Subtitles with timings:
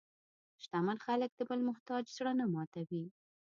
[0.63, 3.03] شتمن خلک د بل محتاج زړه نه ماتوي.